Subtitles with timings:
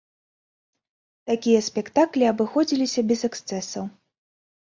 [1.31, 3.83] Такія спектаклі абыходзіліся без эксцэсаў.